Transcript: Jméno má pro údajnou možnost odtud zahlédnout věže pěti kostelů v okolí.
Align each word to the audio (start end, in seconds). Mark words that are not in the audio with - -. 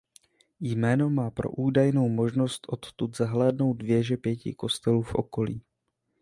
Jméno 0.59 1.09
má 1.09 1.31
pro 1.31 1.49
údajnou 1.51 2.09
možnost 2.09 2.61
odtud 2.69 3.17
zahlédnout 3.17 3.83
věže 3.83 4.17
pěti 4.17 4.53
kostelů 4.53 5.01
v 5.01 5.15
okolí. 5.15 5.63